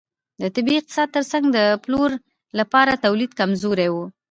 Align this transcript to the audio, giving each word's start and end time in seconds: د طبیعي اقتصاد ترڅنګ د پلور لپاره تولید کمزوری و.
د 0.41 0.43
طبیعي 0.55 0.79
اقتصاد 0.81 1.09
ترڅنګ 1.15 1.45
د 1.57 1.59
پلور 1.83 2.11
لپاره 2.59 3.01
تولید 3.05 3.31
کمزوری 3.39 3.87
و. 3.91 3.95